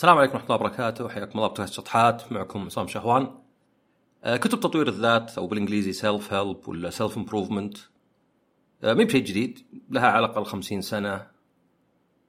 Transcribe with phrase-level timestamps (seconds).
[0.00, 1.08] السلام عليكم ورحمة الله وبركاته.
[1.08, 2.32] حياكم الله بودكاست شطحات.
[2.32, 3.38] معكم عصام شهوان.
[4.24, 7.78] آه، كتب تطوير الذات أو بالإنجليزي self help ولا self improvement
[8.82, 9.66] مي بشيء جديد.
[9.90, 11.26] لها على الاقل 50 سنة.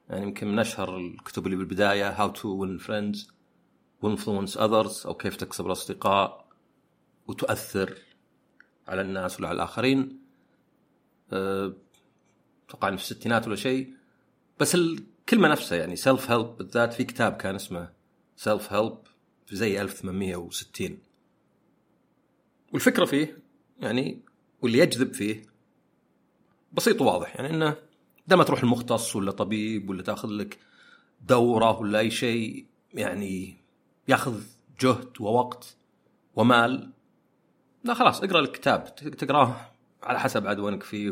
[0.10, 2.10] يعني يمكن من أشهر الكتب اللي بالبداية.
[2.10, 3.32] How to win friends
[4.02, 6.46] and influence others أو كيف تكسب الأصدقاء
[7.28, 7.98] وتؤثر
[8.88, 10.20] على الناس وعلى الآخرين.
[11.34, 11.74] آه،
[12.70, 13.94] أتوقع في الستينات ولا شيء.
[14.60, 14.76] بس
[15.32, 17.90] الكلمة نفسها يعني self help بالذات في كتاب كان اسمه
[18.36, 18.98] Self Help
[19.46, 20.98] في زي 1860
[22.74, 23.38] والفكرة فيه
[23.80, 24.22] يعني
[24.62, 25.44] واللي يجذب فيه
[26.74, 27.76] بسيط وواضح يعني إنه
[28.28, 30.60] دام تروح المختص ولا طبيب ولا تاخذ لك
[31.22, 33.58] دورة ولا أي شيء يعني
[34.08, 34.42] ياخذ
[34.80, 35.76] جهد ووقت
[36.36, 36.92] ومال.
[37.84, 39.72] لا خلاص اقرأ الكتاب تقرأه
[40.04, 41.12] على حسب عاد وينك فيه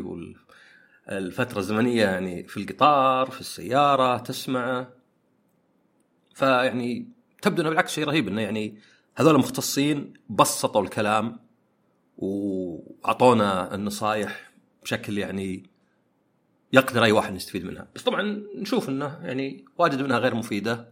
[1.10, 4.92] الفترة الزمنية يعني في القطار في السيارة تسمعه
[6.34, 7.08] فيعني
[7.42, 8.78] تبدو إنه بالعكس شيء رهيب إنه يعني
[9.16, 11.38] هذول مختصين بسطوا الكلام
[12.18, 14.50] وأعطونا النصائح
[14.82, 15.70] بشكل يعني
[16.72, 20.88] يقدر أي واحد يستفيد منها، بس طبعا نشوف إنه يعني واجد منها غير مفيدة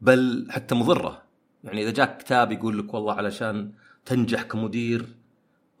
[0.00, 1.22] بل حتى مضرة،
[1.64, 3.72] يعني إذا جاك كتاب يقول لك والله علشان
[4.04, 5.06] تنجح كمدير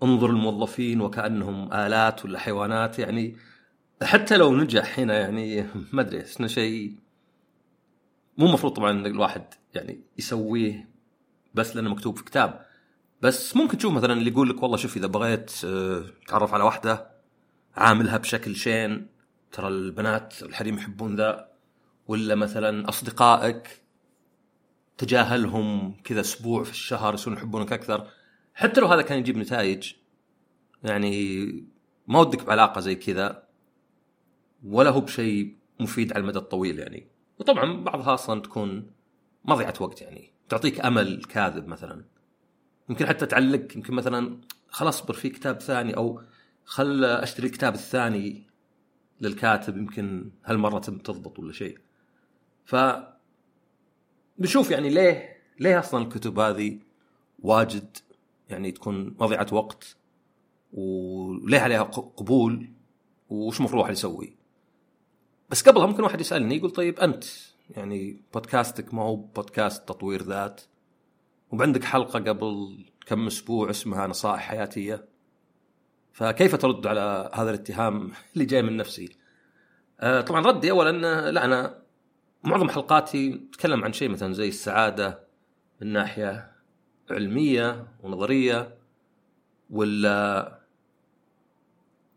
[0.02, 3.36] انظر الموظفين وكأنهم آلات ولا حيوانات يعني
[4.02, 6.96] حتى لو نجح هنا يعني ما أدري احس شيء
[8.38, 10.88] مو مفروض طبعا الواحد يعني يسويه
[11.54, 12.66] بس لأنه مكتوب في كتاب.
[13.22, 17.10] بس ممكن تشوف مثلا اللي يقول لك والله شوف إذا بغيت آه، تعرف على واحدة
[17.76, 19.06] عاملها بشكل شين
[19.52, 21.48] ترى البنات الحريم يحبون ذا.
[22.08, 23.82] ولا مثلا أصدقائك
[24.98, 28.08] تجاهلهم كذا أسبوع في الشهر يصيرون يحبونك أكثر.
[28.58, 29.92] حتى لو هذا كان يجيب نتائج
[30.84, 31.46] يعني
[32.06, 33.42] ما ودك بعلاقة زي كذا
[34.64, 37.06] ولا هو بشيء مفيد على المدى الطويل يعني.
[37.38, 38.90] وطبعا بعضها أصلا تكون
[39.44, 40.32] مضيعه وقت يعني.
[40.48, 42.04] تعطيك أمل كاذب مثلا.
[42.88, 46.22] يمكن حتى تعلق يمكن مثلا خلاص اصبر في كتاب ثاني أو
[46.64, 48.46] خل أشتري الكتاب الثاني
[49.20, 51.78] للكاتب يمكن هالمرة تضبط ولا شيء.
[52.64, 52.76] ف
[54.38, 56.78] بنشوف يعني ليه ليه أصلا الكتب هذه
[57.38, 57.98] واجد
[58.48, 59.96] يعني تكون مضيعة وقت
[60.72, 62.70] وليه عليها قبول
[63.28, 64.36] وش المفروض الواحد يسوي
[65.50, 67.24] بس قبلها ممكن واحد يسألني يقول طيب أنت
[67.70, 70.60] يعني بودكاستك ما هو بودكاست تطوير ذات
[71.50, 75.04] وعندك حلقة قبل كم أسبوع اسمها نصائح حياتية
[76.12, 79.16] فكيف ترد على هذا الاتهام اللي جاي من نفسي؟
[80.00, 81.82] آه طبعا ردي اولا لا أنا
[82.44, 85.20] معظم حلقاتي تتكلم عن شيء مثلا زي السعادة
[85.80, 86.57] من ناحية
[87.12, 88.78] علمية ونظرية
[89.70, 90.58] ولا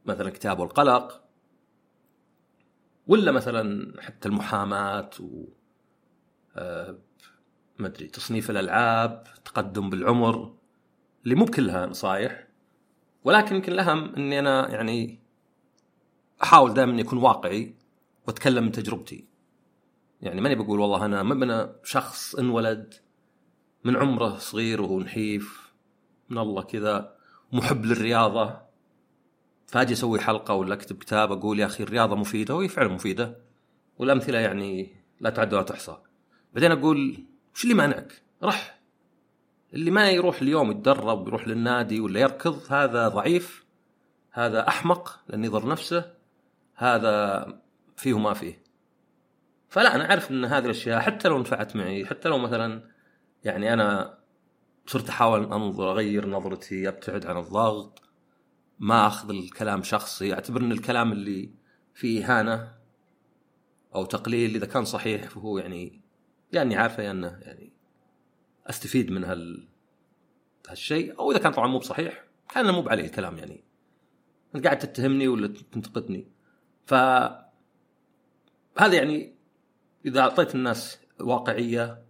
[0.06, 1.22] مثلا كتاب والقلق
[3.08, 5.46] ولا مثلا حتى المحاماة و
[6.56, 6.98] آه
[7.80, 10.56] ما أدري تصنيف الألعاب تقدم بالعمر
[11.24, 12.48] اللي مو بكلها نصايح
[13.24, 15.20] ولكن يمكن الأهم إني أنا يعني
[16.44, 17.76] أحاول دائما اني اكون واقعي
[18.28, 19.28] وأتكلم من تجربتي.
[20.22, 22.94] يعني ماني بقول والله أنا ما شخص انولد
[23.84, 25.72] من عمره صغير وهو نحيف
[26.30, 27.16] من الله كذا
[27.54, 28.62] محب للرياضة.
[29.68, 33.38] فأجي أسوي حلقة ولا أكتب كتاب أقول يا أخي الرياضة مفيدة وهي فعلا مفيدة.
[33.98, 35.98] والأمثلة يعني لا تعد ولا تحصى.
[36.54, 37.26] بعدين أقول
[37.56, 38.80] وش اللي مانعك؟ رح.
[39.74, 43.66] اللي ما يروح اليوم يتدرب يروح للنادي ولا يركض هذا ضعيف
[44.32, 46.12] هذا أحمق لأنه يضر نفسه
[46.76, 47.46] هذا
[47.98, 48.64] فيه ما فيه.
[49.70, 52.91] فلا أنا أعرف إن هذه الأشياء حتى لو نفعت معي حتى لو مثلا
[53.44, 54.18] يعني أنا
[54.88, 58.02] صرت أحاول أنظر أغير نظرتي أبتعد عن الضغط
[58.80, 60.34] ما أخذ الكلام شخصي.
[60.34, 61.52] أعتبر إن الكلام اللي
[61.94, 62.74] فيه إهانة
[63.96, 66.02] أو تقليل إذا كان صحيح فهو يعني
[66.52, 67.74] يعني عارفه يعني أنه يعني
[68.68, 69.68] أستفيد من هال
[70.70, 71.20] هالشيء.
[71.20, 72.24] أو إذا كان طبعا مو بصحيح
[72.54, 73.64] كان مو بعليه الكلام يعني.
[74.56, 76.28] أنت قاعد تتهمني ولا تنتقدني.
[76.86, 76.94] ف
[78.78, 79.36] هذا يعني
[80.06, 82.04] إذا أعطيت الناس واقعية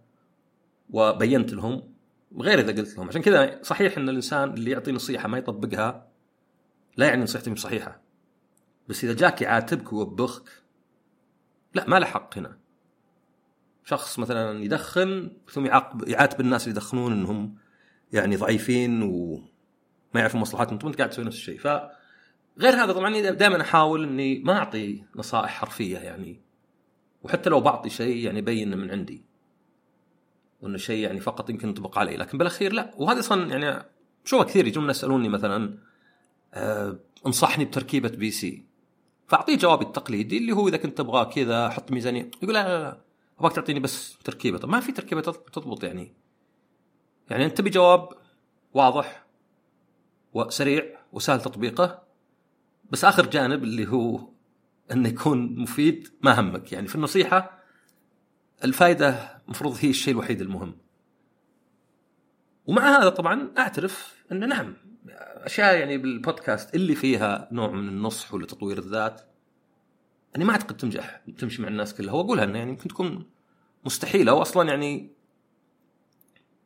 [0.92, 1.92] وبينت لهم
[2.38, 3.08] غير إذا قلت لهم.
[3.08, 6.08] عشان كذا صحيح إن الإنسان اللي يعطي نصيحة ما يطبقها
[6.96, 8.02] لا يعني نصيحته مش صحيحة.
[8.88, 10.48] بس إذا جاك يعاتبك ويوبخك
[11.74, 12.58] لا ما له حق هنا.
[13.84, 17.56] شخص مثلا يدخن ثم يعاقب يعاتب الناس اللي يدخنون إنهم
[18.12, 21.58] يعني ضعيفين وما يعرفون مصلحتهم أنت قاعد تسوي نفس الشيء.
[21.58, 21.66] ف
[22.58, 26.40] غير هذا طبعا دائما أحاول إني ما أعطي نصائح حرفية يعني.
[27.22, 29.31] وحتى لو بعطي شيء يعني بين من عندي.
[30.62, 32.94] وإنه شيء يعني فقط يمكن ينطبق علي لكن بالأخير لا.
[32.96, 33.86] وهذا أصلا يعني
[34.24, 35.78] شوفها كثير يجون يسألوني مثلا
[36.54, 38.64] أه انصحني بتركيبة بي سي.
[39.28, 42.30] فأعطيه جوابي التقليدي اللي هو إذا كنت تبغى كذا حط ميزانية.
[42.42, 43.00] يقول لا لا لا.
[43.38, 44.58] أبغاك تعطيني بس تركيبة.
[44.58, 46.14] طب ما في تركيبة تضبط يعني.
[47.30, 48.08] يعني أنت تبي جواب
[48.74, 49.26] واضح
[50.32, 52.02] وسريع وسهل تطبيقه
[52.90, 54.20] بس آخر جانب اللي هو
[54.92, 56.72] إنه يكون مفيد ما همك.
[56.72, 57.62] يعني في النصيحة
[58.64, 60.76] الفائده المفروض هي الشيء الوحيد المهم.
[62.66, 64.76] ومع هذا طبعا أعترف انه نعم
[65.18, 69.20] أشياء يعني بالبودكاست اللي فيها نوع من النصح ولا تطوير الذات
[70.36, 72.14] اني ما أعتقد تنجح تمشي مع الناس كلها.
[72.14, 73.30] واقولها إنه يعني يمكن تكون
[73.84, 75.12] مستحيلة واصلا يعني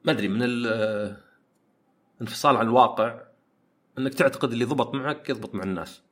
[0.05, 1.17] ما أدري من الانفصال
[2.57, 3.23] عن الواقع
[3.99, 6.03] إنك تعتقد اللي ضبط معك يضبط مع الناس.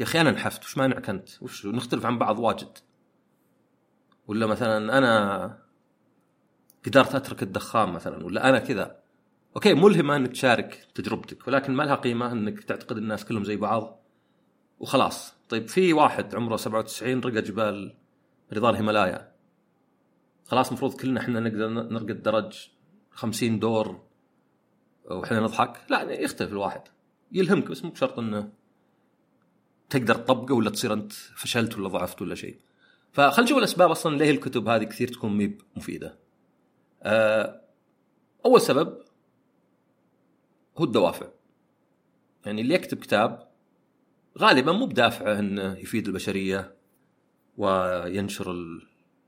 [0.00, 2.78] يا أخي أنا نحفت وش مانعك أنت؟ وش نختلف عن بعض واجد.
[4.26, 5.62] ولا مثلا أنا
[6.86, 9.02] قدرت أترك الدخان مثلا ولا أنا كذا.
[9.56, 14.02] أوكي ملهمه أنك تشارك تجربتك ولكن ما لها قيمة أنك تعتقد الناس كلهم زي بعض.
[14.80, 15.34] وخلاص.
[15.48, 17.94] طيب في واحد عمره 97 رقى جبال
[18.52, 19.32] رضا الهيمالايا.
[20.44, 22.68] خلاص المفروض كلنا إحنا نقدر نرقى الدرج
[23.10, 24.00] 50 دور
[25.04, 25.80] وإحنا نضحك.
[25.88, 26.82] لا يختلف الواحد.
[27.32, 28.52] يلهمك بس مو بشرط إنه
[29.90, 32.56] تقدر تطبقه ولا تصير أنت فشلت ولا ضعفت ولا شيء.
[33.12, 36.21] فخل نشوف الأسباب أصلا ليه الكتب هذه كثير تكون ميب مفيدة.
[38.44, 39.02] أول سبب
[40.78, 41.26] هو الدوافع.
[42.46, 43.48] يعني اللي يكتب كتاب
[44.38, 46.76] غالبا مو بدافعه انه يفيد البشرية
[47.56, 48.56] وينشر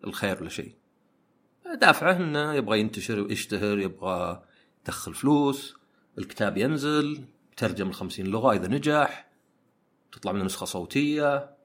[0.05, 0.75] الخير ولا شيء.
[1.75, 4.43] دافعه إنه يبغى ينتشر ويشتهر يبغى
[4.83, 5.77] يدخل فلوس
[6.19, 7.25] الكتاب ينزل
[7.57, 9.31] ترجم ل 50 لغة إذا نجح
[10.13, 11.57] تطلع منه نسخة صوتية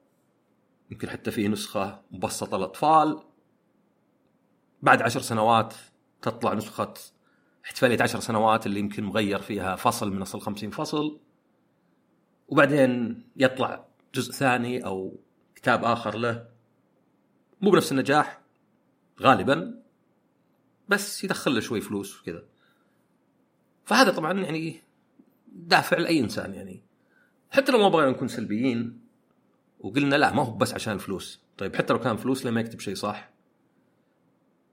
[0.90, 3.22] يمكن حتى في نسخة مبسطة للأطفال.
[4.82, 5.74] بعد عشر سنوات
[6.22, 6.94] تطلع نسخة
[7.64, 11.20] احتفاليه عشر سنوات اللي يمكن مغير فيها فصل من أصل 50 فصل
[12.48, 15.20] وبعدين يطلع جزء ثاني أو
[15.54, 16.48] كتاب آخر له.
[17.60, 18.40] مو بنفس النجاح
[19.20, 19.82] غالبا
[20.88, 22.44] بس يدخل له شوي فلوس وكذا.
[23.84, 24.80] فهذا طبعا يعني
[25.52, 26.82] دافع لأي إنسان يعني.
[27.50, 29.00] حتى لو ما بغينا نكون سلبيين
[29.80, 31.40] وقلنا لا ما هو بس عشان الفلوس.
[31.58, 33.30] طيب حتى لو كان فلوس لما يكتب شيء صح.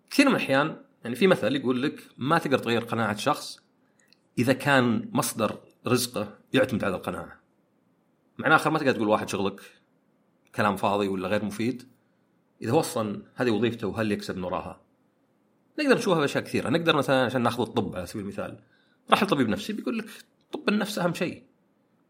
[0.10, 3.60] كثير من الأحيان يعني في مثل يقول لك ما تقدر تغير قناعة شخص
[4.38, 7.40] إذا كان مصدر رزقه يعتمد على القناعة.
[8.38, 9.62] معناه آخر ما تقدر تقول واحد شغلك
[10.56, 11.88] كلام فاضي ولا غير مفيد
[12.62, 14.82] إذا هو أصلا هذه وظيفته وهل يكسب من وراها؟
[15.80, 16.70] نقدر نشوفها بأشياء كثيرة.
[16.70, 18.60] نقدر مثلا عشان نأخذ الطب على سبيل المثال
[19.12, 20.06] راح لطبيب نفسي بيقول لك
[20.52, 21.44] طب النفس أهم شيء.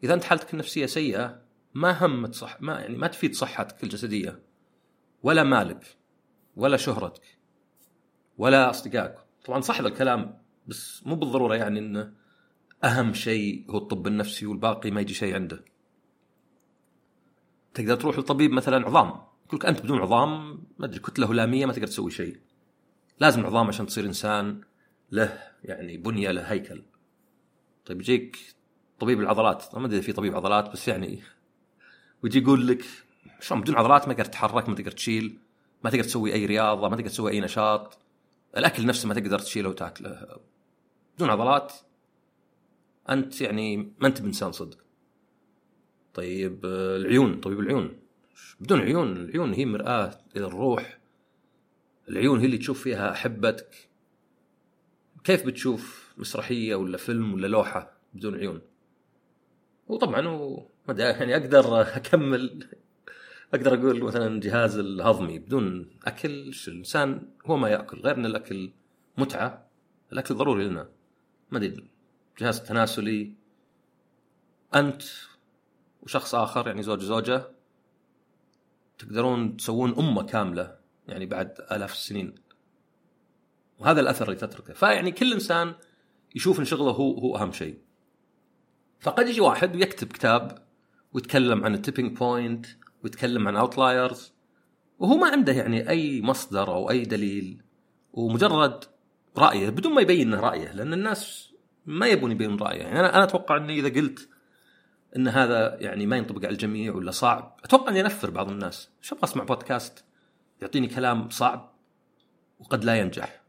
[0.03, 1.41] إذا أنت حالتك النفسية سيئة
[1.73, 4.39] ما همت صح ما يعني ما تفيد صحتك الجسدية
[5.23, 5.97] ولا مالك
[6.55, 7.36] ولا شهرتك.
[8.37, 10.37] ولا اصدقائك طبعا صح هذا الكلام
[10.67, 12.13] بس مو بالضرورة يعني إنه
[12.83, 15.65] أهم شيء هو الطب النفسي والباقي ما يجي شيء عنده.
[17.73, 19.07] تقدر تروح لطبيب مثلا عظام
[19.45, 22.37] يقول لك أنت بدون عظام ما أدري كتلة هلامية ما تقدر تسوي شيء.
[23.19, 24.61] لازم العظام عشان تصير إنسان
[25.11, 26.83] له يعني بنية له هيكل.
[27.85, 28.37] طيب يجيك
[28.99, 31.19] طبيب العضلات ما أدري في طبيب عضلات بس يعني
[32.23, 32.85] ويجي يقول لك
[33.39, 35.39] شلون بدون عضلات ما تقدر تتحرك ما تقدر تشيل
[35.83, 38.06] ما تقدر تسوي أي رياضة ما تقدر تسوي أي نشاط.
[38.57, 40.39] الأكل نفسه ما تقدر تشيله وتاكله.
[41.15, 41.73] بدون عضلات
[43.09, 44.77] أنت يعني ما أنت بإنسان صدق.
[46.13, 47.99] طيب العيون طبيب العيون.
[48.59, 50.99] بدون عيون العيون هي مرآة إلى الروح.
[52.09, 53.89] العيون هي اللي تشوف فيها أحبتك.
[55.23, 58.61] كيف بتشوف مسرحية ولا فيلم ولا لوحة بدون عيون؟
[59.87, 60.21] وطبعا.
[60.89, 62.67] يعني أقدر أكمل
[63.53, 68.71] أقدر أقول مثلا الجهاز الهضمي بدون أكل الإنسان هو ما يأكل غير أن الأكل
[69.17, 69.67] متعة
[70.11, 70.89] الأكل ضروري لنا.
[71.51, 71.89] ما أدري
[72.33, 73.33] الجهاز التناسلي
[74.75, 75.03] أنت
[76.01, 77.47] وشخص آخر يعني زوج زوجة
[78.97, 80.77] تقدرون تسوون أمة كاملة
[81.07, 82.35] يعني بعد آلاف السنين.
[83.79, 84.73] وهذا الأثر اللي تتركه.
[84.73, 85.73] فيعني كل إنسان
[86.35, 87.79] يشوف إن شغله هو هو أهم شيء.
[88.99, 90.67] فقد يجي واحد ويكتب كتاب
[91.13, 92.65] ويتكلم عن ال Tipping Point
[93.03, 94.33] ويتكلم عن Outliers
[94.99, 97.61] وهو ما عنده يعني أي مصدر أو أي دليل
[98.13, 98.83] ومجرد
[99.37, 101.53] رأيه بدون ما يبين رأيه لأن الناس
[101.85, 102.81] ما يبون يبين رأيه.
[102.81, 104.29] يعني أنا أنا أتوقع إني إذا قلت
[105.15, 108.89] إن هذا يعني ما ينطبق على الجميع ولا صعب أتوقع إني أنفر بعض الناس.
[109.01, 110.05] شو أبغى أسمع بودكاست
[110.61, 111.73] يعطيني كلام صعب
[112.59, 113.41] وقد لا ينجح.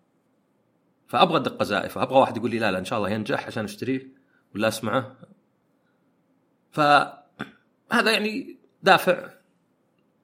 [1.06, 4.12] فأبغى الدقة زائفة أبغى واحد يقول لي لا لا إن شاء الله ينجح عشان أشتريه
[4.54, 5.16] ولا أسمعه.
[6.70, 9.37] فهذا يعني دافع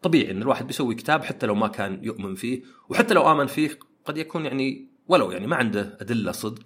[0.04, 3.78] طبيعي إن الواحد بيسوي كتاب حتى لو ما كان يؤمن فيه وحتى لو آمن فيه
[4.04, 6.62] قد يكون يعني ولو يعني ما عنده أدلة صدق.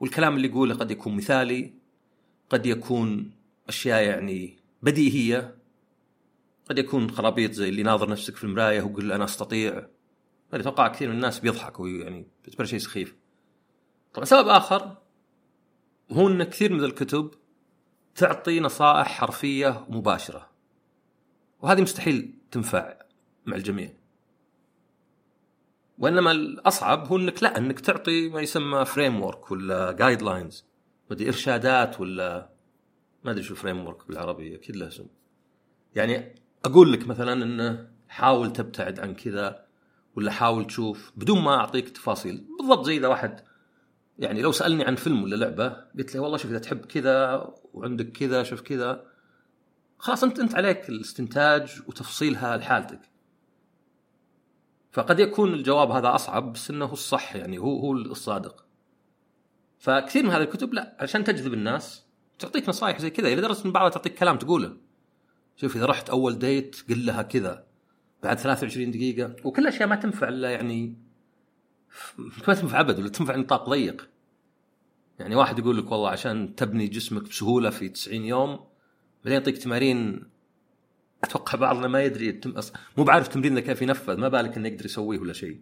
[0.00, 1.74] والكلام اللي يقوله قد يكون مثالي
[2.50, 3.30] قد يكون
[3.68, 5.56] أشياء يعني بديهية
[6.70, 9.86] قد يكون خرابيط زي اللي ناظر نفسك في المراية ويقول أنا أستطيع.
[10.52, 13.16] أتوقع كثير من الناس بيضحكوا يعني بيعتبر شيء سخيف.
[14.14, 14.96] طبعا سبب آخر
[16.12, 17.30] هو إن كثير من الكتب
[18.14, 20.50] تعطي نصائح حرفية ومباشره
[21.62, 22.94] وهذه مستحيل تنفع
[23.46, 23.92] مع الجميع.
[25.98, 30.64] وإنما الأصعب هو إنك لا إنك تعطي ما يسمى framework ولا guidelines
[31.10, 32.50] أدري إرشادات ولا
[33.24, 35.06] ما أدري شو framework بالعربي أكيد له اسم.
[35.94, 39.64] يعني أقول لك مثلا إنه حاول تبتعد عن كذا
[40.16, 43.40] ولا حاول تشوف بدون ما أعطيك تفاصيل بالضبط زي إذا واحد
[44.18, 48.12] يعني لو سألني عن فيلم ولا لعبة قلت له والله شوف إذا تحب كذا وعندك
[48.12, 49.09] كذا شوف كذا.
[50.00, 53.00] خلاص انت أنت عليك الاستنتاج وتفصيلها لحالتك.
[54.92, 58.64] فقد يكون الجواب هذا أصعب بس إنه الصح يعني هو هو الصادق.
[59.78, 62.04] فكثير من هذه الكتب لا عشان تجذب الناس
[62.38, 63.34] تعطيك نصائح زي كذا.
[63.34, 64.76] لدرجه ان بعضها تعطيك كلام تقوله.
[65.56, 67.64] شوف إذا رحت أول ديت قل لها كذا
[68.22, 69.36] بعد 23 دقيقة.
[69.44, 70.96] وكل أشياء ما تنفع إلا يعني
[72.48, 74.08] ما تنفع ابد ولا تنفع نطاق ضيق.
[75.18, 78.69] يعني واحد يقول لك والله عشان تبني جسمك بسهولة في 90 يوم
[79.24, 80.30] بعدين يعطيك تمارين
[81.24, 82.40] أتوقع بعضنا ما يدري
[82.98, 85.60] مو بعارف تمرين كيف ينفذ ما بالك إنه يقدر يسويه ولا شيء.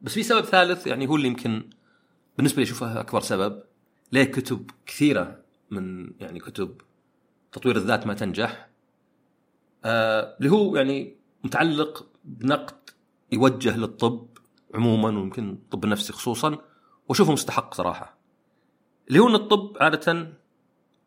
[0.00, 1.70] بس في سبب ثالث يعني هو اللي يمكن
[2.36, 3.62] بالنسبة لي أشوفه أكبر سبب
[4.12, 6.80] ليه كتب كثيرة من يعني كتب
[7.52, 8.68] تطوير الذات ما تنجح.
[9.84, 12.90] آه اللي هو يعني متعلق بنقد
[13.32, 14.28] يوجه للطب
[14.74, 16.58] عموما ويمكن الطب النفسي خصوصا
[17.08, 18.18] وأشوفه مستحق صراحة.
[19.08, 20.37] اللي هو إن الطب عاده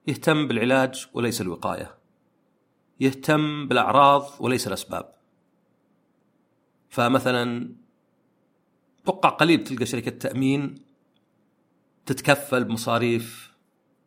[0.08, 1.98] يهتم بالعلاج وليس الوقاية.
[3.00, 5.14] يهتم بالأعراض وليس الأسباب.
[6.90, 7.76] فمثلا
[9.04, 10.76] أتوقع قليل تلقى شركة تأمين
[12.06, 13.52] تتكفل بمصاريف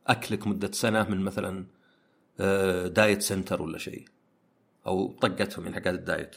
[0.06, 1.66] أكلك مدة سنة من مثلا
[2.88, 4.08] Diet Center ولا شيء
[4.86, 6.36] أو طقتهم يعني حقات ال diet.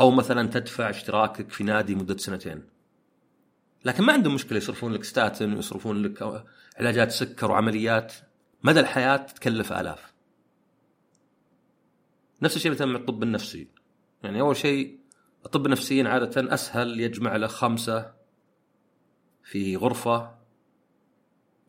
[0.00, 2.62] أو مثلا تدفع اشتراكك في نادي مدة سنتين.
[3.84, 6.44] لكن ما عندهم مشكلة يصرفون لك ستاتن ويصرفون لك
[6.78, 8.14] علاجات سكر وعمليات.
[8.62, 10.12] مدى الحياة تكلف آلاف.
[12.42, 13.68] نفس الشيء مثلا مع الطب النفسي.
[14.22, 15.00] يعني أول شيء
[15.46, 18.12] الطب النفسيين عادة أسهل يجمع له خمسة
[19.44, 20.34] في غرفة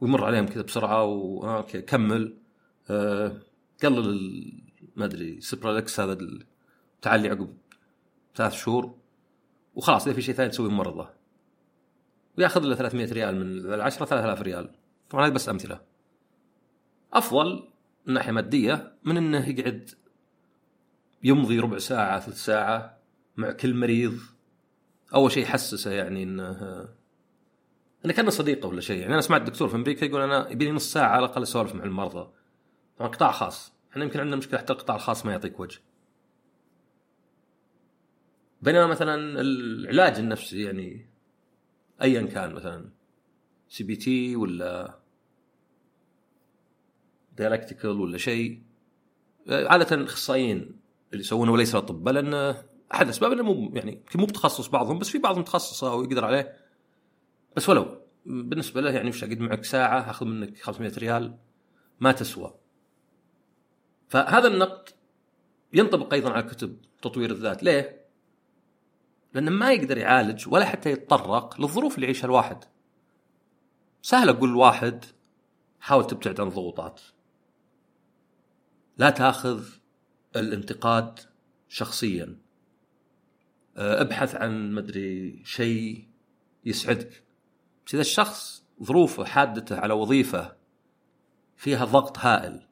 [0.02, 1.02] ويمر عليهم كذا بسرعة
[1.58, 2.38] okay كمل.
[2.90, 3.42] أه
[3.84, 4.62] قلل
[4.96, 6.18] ما أدري Cipralex هذا
[7.02, 7.58] تعالي عقب
[8.36, 8.96] ثلاث شهور.
[9.76, 11.10] وخلاص إذا في شيء ثاني تسوي مرضى.
[12.38, 14.76] ويأخذ له 300 ريال من العشرة 3000 ريال.
[15.10, 15.91] طبعا هذه بس أمثلة.
[17.14, 17.68] أفضل
[18.06, 19.90] من ناحية مادية من إنه يقعد
[21.24, 22.98] يمضي ربع ساعة ثلث ساعة
[23.38, 24.20] مع كل مريض.
[25.14, 26.88] أول شيء يحسسه يعني إنه
[28.06, 29.02] إنه كأنه صديقه ولا شيء.
[29.02, 31.84] يعني أنا سمعت دكتور في أمريكا يقول أنا يبيني نص ساعة على الأقل أسولف مع
[31.84, 32.32] المرضى.
[32.98, 33.74] طبعا قطاع خاص.
[33.92, 35.80] إحنا يمكن عندنا مشكلة حتى القطاع الخاص ما يعطيك وجه.
[38.62, 41.10] بينما مثلا العلاج النفسي يعني
[42.02, 42.90] ايا كان مثلا
[43.70, 45.01] CBT ولا
[47.42, 48.64] dialectical ولا شيء
[49.50, 50.80] عادة الأخصائيين
[51.12, 52.56] اللي يسوونه وليس الاطباء لأن
[52.94, 56.58] أحد الأسباب إنه مو يعني مو بتخصص بعضهم بس في بعضهم متخصصة ويقدر عليه.
[57.56, 61.38] بس ولو بالنسبة له يعني وش أقعد معك ساعة أخذ منك 500 ريال
[62.00, 62.54] ما تسوى.
[64.10, 64.90] فهذا النقد
[65.74, 67.64] ينطبق أيضا على كتب تطوير الذات.
[67.64, 68.06] ليه؟
[69.34, 72.64] لأنه ما يقدر يعالج ولا حتى يتطرق للظروف اللي يعيشها الواحد.
[74.02, 75.06] سهل أقول الواحد
[75.80, 77.02] حاول تبتعد عن الضغوطات.
[79.02, 79.64] لا تاخذ
[80.36, 81.20] الانتقاد
[81.70, 82.38] شخصيا.
[83.78, 86.08] أه، ابحث عن مدري شيء
[86.66, 87.24] يسعدك.
[87.86, 90.56] بس إذا الشخص ظروفه حادته على وظيفة
[91.58, 92.68] فيها ضغط هائل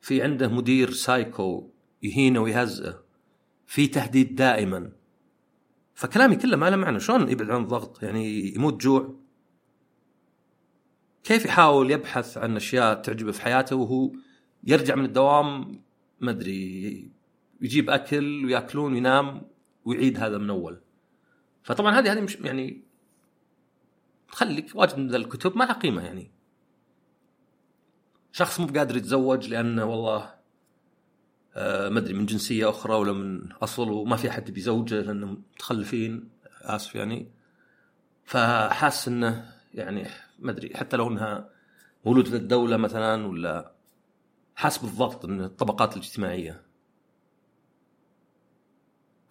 [0.00, 1.70] في عنده مدير سايكو
[2.02, 3.04] يهينه ويهزئه
[3.66, 4.92] في تهديد دائما
[5.94, 7.00] فكلامي كله ما له معنى.
[7.00, 9.14] شلون يبعد عن الضغط يعني يموت جوع.
[11.24, 14.12] كيف يحاول يبحث عن أشياء تعجبه في حياته وهو
[14.66, 15.80] يرجع من الدوام
[16.20, 17.10] ما أدري
[17.60, 19.42] يجيب أكل ويأكلون وينام
[19.84, 20.80] ويعيد هذا من أول.
[21.62, 22.82] فطبعا هذه هذه مش يعني
[24.32, 26.30] تخليك واجد من الكتب ما لها قيمة يعني.
[28.32, 30.34] شخص مو بقادر يتزوج لأنه والله
[31.54, 36.28] آه ما أدري من جنسية أخرى ولا من أصل وما في أحد بيزوجه لأنهم متخلفين
[36.62, 37.30] آسف يعني.
[38.24, 40.08] فحاس إنه يعني
[40.38, 41.50] ما أدري حتى لو إنها
[42.04, 43.75] مولود في الدولة مثلا ولا
[44.56, 46.62] حاس بالضغط من الطبقات الاجتماعية.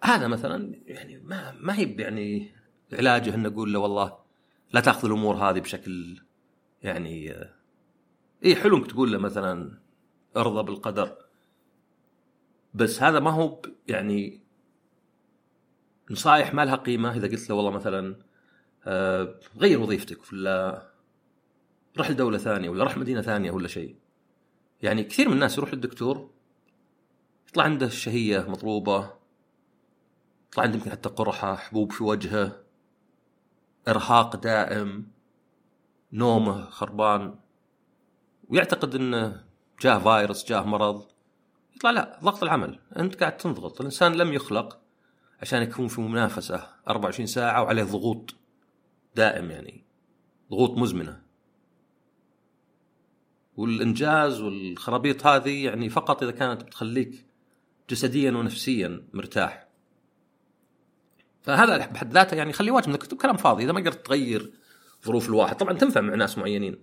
[0.02, 2.54] هذا مثلا يعني ما ما هي يعني
[2.92, 4.18] علاجه ان نقول له والله
[4.72, 6.22] لا تأخذ الأمور هذه بشكل
[6.82, 7.34] يعني
[8.44, 9.78] اي حلو إنك تقول له مثلا
[10.36, 11.16] ارضى بالقدر.
[12.74, 14.42] بس هذا ما هو يعني
[16.10, 18.16] نصائح ما لها قيمة إذا قلت له والله مثلا
[18.84, 20.82] آه، غير وظيفتك ولا
[21.98, 24.05] رح لدوله ثانية ولا رح مدينة ثانية ولا شيء.
[24.82, 26.30] يعني كثير من الناس يروح للدكتور
[27.48, 29.10] يطلع عنده الشهية مضروبه
[30.48, 32.62] يطلع عنده يمكن حتى قرحة حبوب في وجهه
[33.88, 35.10] إرهاق دائم
[36.12, 37.38] نومه خربان
[38.48, 39.44] ويعتقد إنه
[39.80, 41.06] جاه فايروس جاه مرض.
[41.76, 43.80] يطلع لا ضغط العمل أنت قاعد تنضغط.
[43.80, 44.78] الإنسان لم يخلق
[45.42, 48.34] عشان يكون في منافسة 24 ساعة وعليه ضغوط
[49.14, 49.84] دائم يعني
[50.50, 51.25] ضغوط مزمنة.
[53.56, 57.26] والإنجاز والخرابيط هذه يعني فقط إذا كانت بتخليك
[57.90, 59.68] جسديا ونفسيا مرتاح.
[61.42, 64.52] فهذا بحد ذاته يعني خلي واجب إنك تكتب كلام فاضي إذا ما قدرت تغير
[65.04, 65.56] ظروف الواحد.
[65.56, 66.78] طبعا تنفع مع ناس معينين.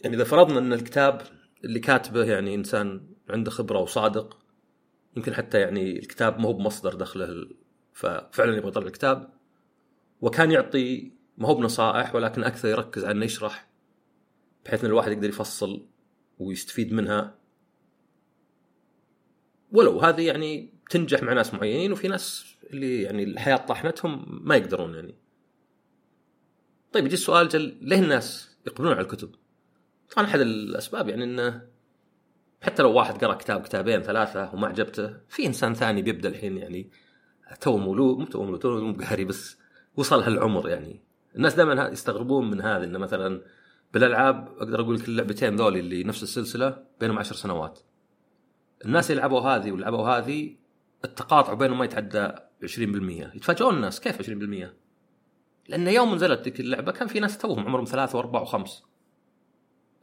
[0.00, 1.22] يعني إذا فرضنا إن الكتاب
[1.64, 4.38] اللي كاتبه يعني إنسان عنده خبرة وصادق
[5.16, 7.48] يمكن حتى يعني الكتاب ما هو بمصدر دخله
[7.92, 9.32] ففعلا يبغى يطلع الكتاب
[10.20, 13.68] وكان يعطي ما هو بنصائح ولكن أكثر يركز على إنه يشرح
[14.66, 15.86] بحيث إن الواحد يقدر يفصل
[16.38, 17.34] ويستفيد منها.
[19.72, 24.94] ولو هذه يعني تنجح مع ناس معينين وفي ناس اللي يعني الحياة طاحنتهم ما يقدرون
[24.94, 25.14] يعني.
[26.92, 29.34] طيب يجي السؤال جل ليه الناس يقبلون على الكتب؟
[30.10, 31.62] طبعا أحد الأسباب يعني إنه
[32.62, 36.90] حتى لو واحد قرأ كتاب كتابين ثلاثة وما عجبته في إنسان ثاني بيبدأ الحين يعني
[37.60, 39.56] تو مولود مو تو مولود تو مو قاري بس
[39.96, 41.02] وصل هالعمر يعني.
[41.36, 43.42] الناس دائما يستغربون من هذا إنه مثلا
[43.92, 47.78] بالألعاب أقدر أقول لك اللعبتين ذولي اللي نفس السلسلة بينهم عشر سنوات.
[48.84, 50.56] الناس اللي لعبوا هذه ولعبوا هذه
[51.04, 54.66] التقاطع بينهم ما يتعدى 20% يتفاجئون الناس كيف 20%
[55.68, 58.82] لأن يوم نزلت ذيك اللعبة كان في ناس توهم عمرهم ثلاثة واربع وخمس.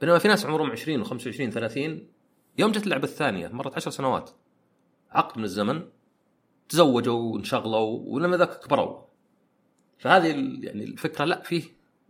[0.02, 2.08] بينما في ناس عمرهم 20 و25 30
[2.58, 4.30] يوم جت اللعبة الثانية مرت 10 سنوات.
[5.12, 5.84] عقد من الزمن
[6.70, 9.02] تزوجوا وانشغلوا ولما ذاك كبروا.
[9.98, 10.28] فهذه
[10.62, 11.63] يعني الفكرة لا فيه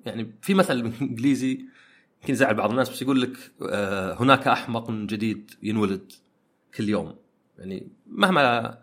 [0.05, 1.51] يعني في مثل إنجليزي
[2.21, 3.37] يمكن يزعل بعض الناس بس يقول لك
[3.69, 6.11] آه، هناك أحمق جديد ينولد
[6.75, 7.15] كل يوم.
[7.57, 8.77] يعني مهما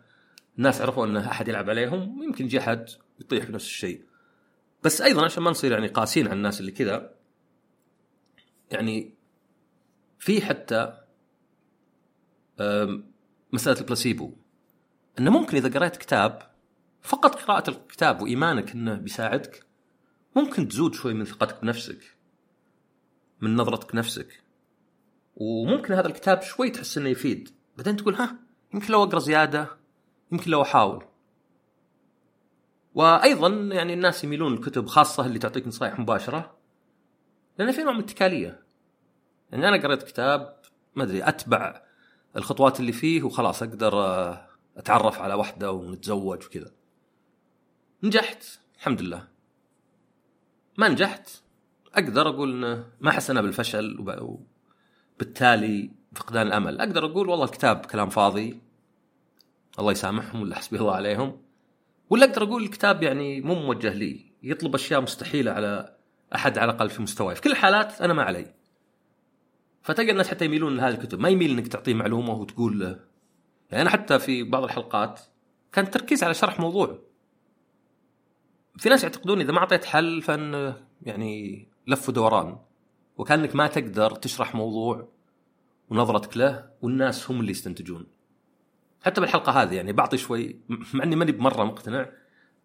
[0.58, 2.88] الناس عرفوا أن أحد يلعب عليهم يمكن يجي احد
[3.20, 4.04] يطيح بنفس الشيء.
[4.84, 7.14] بس أيضا عشان ما نصير يعني قاسين على الناس اللي كذا
[8.70, 9.14] يعني
[10.18, 10.96] في حتى
[13.52, 14.32] مسألة البلاسيبو.
[15.18, 16.50] أنه ممكن إذا قريت كتاب
[17.02, 19.66] فقط قراءة الكتاب وإيمانك إنه بيساعدك
[20.36, 22.20] ممكن تزود شوي من ثقتك بنفسك
[23.40, 24.42] من نظرتك نفسك.
[25.36, 27.50] وممكن هذا الكتاب شوي تحس إنه يفيد.
[27.76, 28.36] بعدين تقول ها
[28.74, 29.76] يمكن لو أقرأ زيادة
[30.32, 31.04] يمكن لو أحاول.
[32.94, 36.56] وأيضا يعني الناس يميلون الكتب خاصة اللي تعطيك نصائح مباشرة
[37.58, 38.62] لأن في نوع من التكاليه
[39.52, 40.60] يعني أنا قريت كتاب
[40.94, 41.82] ما أدري أتبع
[42.36, 46.72] الخطوات اللي فيه وخلاص أقدر آه، أتعرف على واحدة ونتزوج وكذا.
[48.02, 48.44] نجحت
[48.76, 49.28] الحمد لله.
[50.78, 51.30] ما نجحت.
[51.94, 54.18] أقدر أقول إنه ما احس أنا بالفشل
[55.18, 56.80] وبالتالي فقدان الأمل.
[56.80, 58.60] أقدر أقول والله الكتاب كلام فاضي.
[59.78, 61.42] الله يسامحهم ولا حسبي الله عليهم.
[62.10, 64.32] ولا أقدر أقول الكتاب يعني مو موجه لي.
[64.42, 65.96] يطلب أشياء مستحيلة على
[66.34, 67.34] أحد على الأقل في مستواي.
[67.34, 68.54] في كل الحالات أنا ما علي.
[69.82, 71.20] فتلقى الناس حتى يميلون لهذه الكتب.
[71.20, 73.00] ما يميل إنك تعطيه معلومة وتقول له.
[73.70, 75.20] يعني أنا حتى في بعض الحلقات
[75.72, 76.98] كان التركيز على شرح موضوع.
[78.76, 82.58] في ناس يعتقدون إذا ما أعطيت حل فإن يعني لف ودوران
[83.16, 85.08] وكأنك ما تقدر تشرح موضوع
[85.88, 88.06] ونظرتك له والناس هم اللي يستنتجون.
[89.02, 90.60] حتى بالحلقة هذه يعني بعطي شوي
[90.94, 92.10] مع إني ماني بمرة مقتنع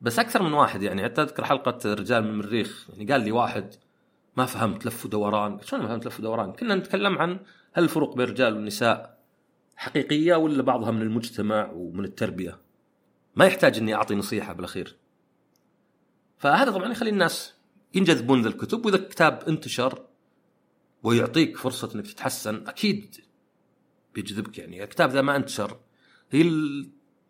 [0.01, 1.03] بس أكثر من واحد يعني.
[1.03, 3.73] حتى أذكر حلقة رجال من المريخ يعني قال لي واحد
[4.37, 7.39] ما فهمت لف ودوران شلون ما فهمت لف ودوران كنا نتكلم عن
[7.73, 9.19] هل الفروق بين الرجال والنساء
[9.75, 12.57] حقيقية ولا بعضها من المجتمع ومن التربية.
[13.35, 14.97] ما يحتاج إني أعطي نصيحة بالأخير.
[16.37, 17.53] فهذا طبعا يخلي الناس
[17.93, 20.05] ينجذبون ذا الكتب وإذا الكتاب انتشر
[21.03, 23.15] ويعطيك فرصة إنك تتحسن أكيد
[24.15, 24.83] بيجذبك يعني.
[24.83, 25.79] الكتاب ذا ما انتشر
[26.31, 26.41] هي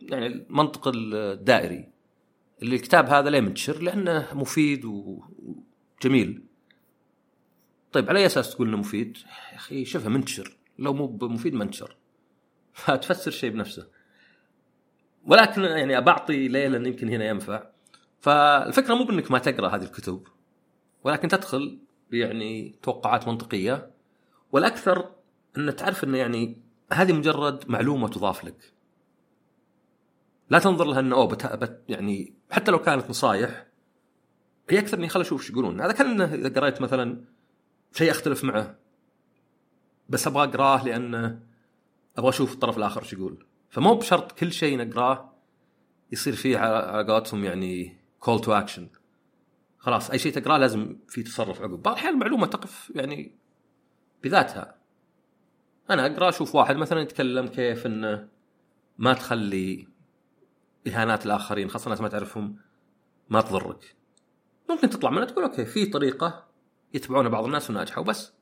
[0.02, 1.90] يعني المنطق الدائري.
[2.62, 6.44] اللي الكتاب هذا ليه منتشر لأنه مفيد وجميل.
[7.92, 9.18] طيب على أي أساس تقول إنه مفيد؟
[9.52, 10.58] يا أخي شوفها منتشر.
[10.80, 11.96] لو مو مفيد ما انتشر.
[12.74, 13.88] فتفسر شيء بنفسه.
[15.26, 17.75] ولكن يعني بعطي ليه لأن يمكن هنا ينفع.
[18.26, 20.28] فالفكرة مو بإنك ما تقرأ هذه الكتب
[21.04, 21.80] ولكن تدخل
[22.12, 23.92] يعني توقعات منطقية
[24.52, 25.12] والأكثر
[25.58, 26.62] إن تعرف انه يعني
[26.92, 28.74] هذه مجرد معلومة تضاف لك.
[30.50, 31.84] لا تنظر لها انه أوه بت...
[31.90, 33.68] يعني حتى لو كانت نصايح
[34.70, 35.82] هي أكثر إني خل أشوف إيش يقولون.
[35.82, 37.26] هذا كأن إذا قريت مثلا
[37.94, 38.76] شيء أختلف معه
[40.10, 41.40] بس أبغى أقراه لأن
[42.18, 43.46] أبغى أشوف الطرف الآخر إيش يقول.
[43.70, 45.34] فمو بشرط كل شيء نقراه
[46.12, 48.90] يصير فيه على قولتهم يعني call to action
[49.78, 51.82] خلاص أي شيء تقرأه لازم في تصرف عقب.
[51.82, 53.38] بعض الأحيان المعلومة تقف يعني
[54.24, 54.76] بذاتها.
[55.90, 58.30] أنا أقرأ أشوف واحد مثلا يتكلم كيف إنه
[58.98, 59.88] ما تخلي
[60.88, 62.58] إهانات الآخرين خاصة الناس ما تعرفهم
[63.30, 63.96] ما تضرك.
[64.70, 66.48] ممكن تطلع منها تقول أوكي في طريقة
[66.94, 68.34] يتبعونها بعض الناس وناجحة وبس.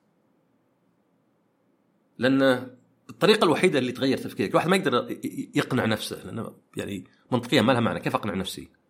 [2.18, 2.42] لأن
[3.10, 5.18] الطريقة الوحيدة اللي تغير تفكيرك الواحد ما يقدر
[5.56, 8.00] يقنع نفسه لأنه يعني منطقيا ما لها معنى.
[8.00, 8.83] كيف أقنع نفسي؟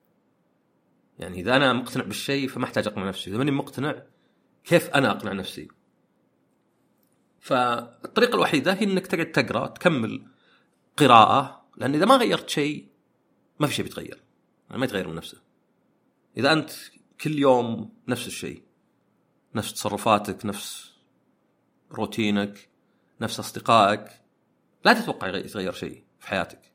[1.19, 4.03] يعني إذا أنا مقتنع بالشيء فما أحتاج أقنع نفسي إذا ماني مقتنع
[4.63, 5.67] كيف أنا أقنع نفسي؟
[7.39, 10.27] فالطريقة الوحيدة هي إنك تقعد تقرأ تكمل
[10.97, 12.87] قراءة لأن إذا ما غيرت شيء
[13.59, 14.23] ما في شيء بيتغير
[14.69, 15.41] يعني ما يتغير من نفسه.
[16.37, 16.71] إذا أنت
[17.21, 18.63] كل يوم نفس الشيء
[19.55, 20.93] نفس تصرفاتك نفس
[21.91, 22.69] روتينك
[23.21, 24.07] نفس أصدقائك
[24.85, 26.71] لا تتوقع يتغير شيء في حياتك.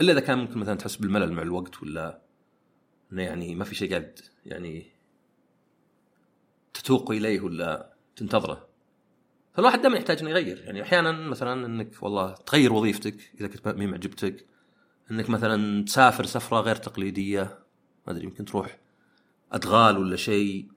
[0.00, 2.29] إلا إذا كان ممكن مثلا تحس بالملل مع الوقت ولا
[3.12, 4.86] إنه يعني ما في شيء قاعد يعني
[6.74, 8.68] تتوق إليه ولا تنتظره.
[9.54, 10.58] فالواحد دائما يحتاج إنه يغير.
[10.64, 14.46] يعني أحيانا مثلا إنك والله تغير وظيفتك إذا كنت ما معجبتك.
[15.10, 17.58] إنك مثلا تسافر سفرة غير تقليدية.
[18.06, 18.78] ما أدري يمكن تروح
[19.52, 20.68] أدغال ولا شيء.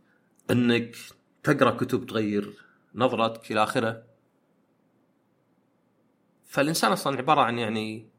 [0.52, 0.96] إنك
[1.43, 2.54] تقرأ كتب تغير
[2.96, 4.04] نظرتك إلى آخره.
[6.46, 8.10] فالإنسان أصلا عبارة عن يعني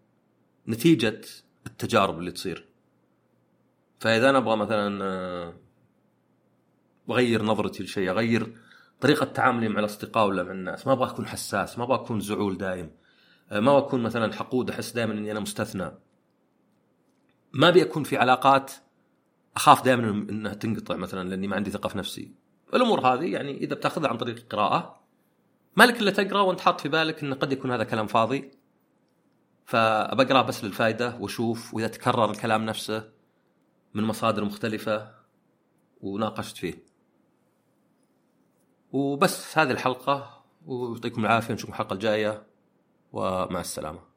[0.68, 1.20] نتيجة
[1.66, 2.73] التجارب اللي تصير.
[4.04, 5.54] فإذا أنا أبغى مثلا آه،
[7.10, 8.56] أغير نظرتي لشيء أغير
[9.00, 12.58] طريقة تعاملي مع الأصدقاء ولا مع الناس ما أبغى أكون حساس ما أبغى أكون زعول
[12.58, 12.90] دايم
[13.50, 15.90] آه، ما أبغى أكون مثلا حقود أحس دائما إني أنا مستثنى.
[17.52, 18.72] ما أبي أكون في علاقات
[19.56, 22.34] أخاف دائما إنها تنقطع مثلا لأني ما عندي ثقة في نفسي.
[22.74, 25.00] الأمور هذه يعني إذا بتأخذها عن طريق القراءة
[25.76, 28.50] ما لك إلا تقرأ وأنت حاط في بالك انه قد يكون هذا كلام فاضي
[29.64, 33.13] فبقرا بس للفائده وأشوف وإذا تكرر الكلام نفسه.
[33.94, 35.14] من مصادر مختلفة
[36.00, 36.74] وناقشت فيه.
[38.92, 40.44] وبس هذه الحلقة.
[40.66, 42.46] ويعطيكم العافية نشوفكم الحلقة الجاية.
[43.12, 44.00] ومع السلامة.